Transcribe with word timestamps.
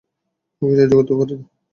ওকে 0.61 0.73
সাহায্য 0.77 0.93
করতে 0.97 1.13
পারতেন! 1.19 1.39